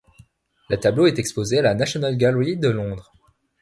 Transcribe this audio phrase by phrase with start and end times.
[0.71, 3.11] Le tableau est exposé à la National Gallery de Londres.